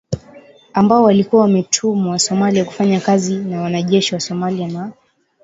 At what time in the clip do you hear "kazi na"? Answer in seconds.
2.99-3.61